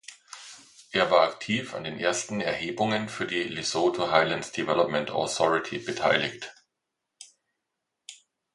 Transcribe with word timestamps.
Er 0.91 1.11
war 1.11 1.19
aktiv 1.29 1.75
an 1.75 1.83
den 1.83 1.99
ersten 1.99 2.41
Erhebungen 2.41 3.07
für 3.07 3.27
die 3.27 3.43
Lesotho 3.43 4.09
Highlands 4.09 4.51
Development 4.51 5.11
Authority 5.11 5.77
beteiligt. 5.77 6.55